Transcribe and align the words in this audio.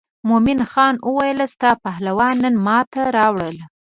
مومن 0.27 0.59
خان 0.71 0.95
وویل 1.09 1.39
ستا 1.53 1.71
پهلوانان 1.83 2.41
نن 2.43 2.55
ما 2.65 2.79
ته 2.91 3.01
راوله. 3.15 3.63